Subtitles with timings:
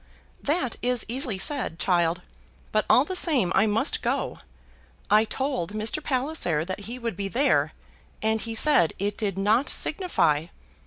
[0.41, 2.23] "That is easily said, child;
[2.71, 4.39] but all the same I must go.
[5.11, 6.03] I told Mr.
[6.03, 7.73] Palliser that he would be there,
[8.19, 10.47] and he said it did not signify.